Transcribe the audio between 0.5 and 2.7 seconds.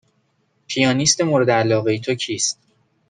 پیانیست مورد علاقه تو کیست؟